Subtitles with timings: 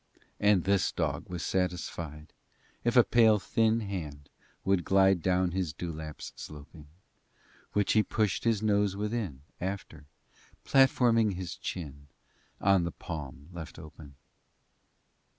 [0.15, 2.33] XII And this dog was satisfied
[2.83, 4.31] If a pale, thin hand
[4.65, 6.87] would glide Down his dewlaps sloping,
[7.73, 10.07] Which he pushed his nose within, After,
[10.65, 12.07] platforming his chin
[12.59, 14.15] On the palm left open.